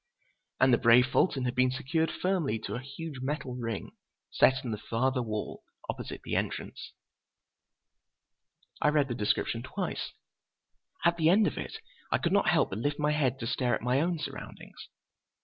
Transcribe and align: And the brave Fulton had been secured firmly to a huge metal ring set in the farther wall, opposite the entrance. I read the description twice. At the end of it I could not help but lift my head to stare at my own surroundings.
And 0.59 0.73
the 0.73 0.79
brave 0.79 1.05
Fulton 1.05 1.45
had 1.45 1.53
been 1.53 1.69
secured 1.69 2.09
firmly 2.09 2.57
to 2.65 2.73
a 2.73 2.79
huge 2.81 3.21
metal 3.21 3.53
ring 3.55 3.91
set 4.31 4.65
in 4.65 4.71
the 4.71 4.79
farther 4.79 5.21
wall, 5.21 5.61
opposite 5.91 6.23
the 6.23 6.35
entrance. 6.35 6.93
I 8.81 8.87
read 8.89 9.09
the 9.09 9.13
description 9.13 9.61
twice. 9.61 10.11
At 11.05 11.17
the 11.17 11.29
end 11.29 11.45
of 11.45 11.55
it 11.55 11.77
I 12.11 12.17
could 12.17 12.33
not 12.33 12.49
help 12.49 12.71
but 12.71 12.79
lift 12.79 12.97
my 12.97 13.11
head 13.11 13.37
to 13.41 13.45
stare 13.45 13.75
at 13.75 13.83
my 13.83 14.01
own 14.01 14.17
surroundings. 14.17 14.87